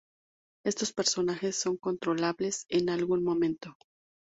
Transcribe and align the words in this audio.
Estos 0.65 0.93
personajes 0.93 1.55
son 1.57 1.77
controlables 1.77 2.65
en 2.69 2.89
algún 2.89 3.23
momento. 3.23 3.77